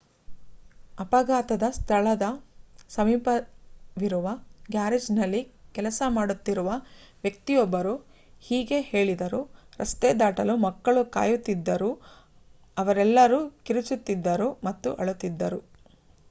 ಅಪಘಾತದ 0.97 1.65
ಸ್ಥಳದ 1.75 2.25
ಸಮೀಪವಿರುವ 2.89 4.27
ಗ್ಯಾರೇಜ್‌ನಲ್ಲಿ 4.69 5.41
ಕೆಲಸ 5.75 6.01
ಮಾಡುತ್ತಿರುವ 6.09 6.69
ವ್ಯಕ್ತಿಯೊಬ್ಬರು 7.23 7.93
ಹೀಗೆ 8.43 8.79
ಹೇಳಿದರು: 8.89 9.41
ರಸ್ತೆ 9.79 10.11
ದಾಟಲು 10.19 10.55
ಮಕ್ಕಳು 10.65 11.03
ಕಾಯುತ್ತಿದ್ದರು 11.11 11.91
ಅವರೆಲ್ಲರೂ 12.77 13.39
ಕಿರುಚುತ್ತಿದ್ದರು 13.63 14.49
ಮತ್ತು 14.63 14.91
ಅಳುತ್ತಿದ್ದರು. 14.95 15.61